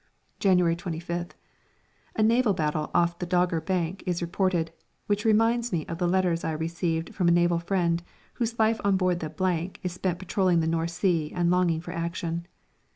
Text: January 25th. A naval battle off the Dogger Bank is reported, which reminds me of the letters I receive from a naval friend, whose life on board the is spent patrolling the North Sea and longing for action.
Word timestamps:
January 0.39 0.75
25th. 0.75 1.33
A 2.15 2.23
naval 2.23 2.53
battle 2.55 2.89
off 2.91 3.19
the 3.19 3.25
Dogger 3.27 3.61
Bank 3.61 4.01
is 4.07 4.19
reported, 4.19 4.71
which 5.05 5.25
reminds 5.25 5.71
me 5.71 5.85
of 5.85 5.99
the 5.99 6.07
letters 6.07 6.43
I 6.43 6.53
receive 6.53 7.13
from 7.13 7.27
a 7.27 7.31
naval 7.31 7.59
friend, 7.59 8.01
whose 8.33 8.57
life 8.57 8.81
on 8.83 8.97
board 8.97 9.19
the 9.19 9.69
is 9.83 9.91
spent 9.91 10.17
patrolling 10.17 10.59
the 10.59 10.65
North 10.65 10.89
Sea 10.89 11.31
and 11.35 11.51
longing 11.51 11.81
for 11.81 11.91
action. 11.91 12.47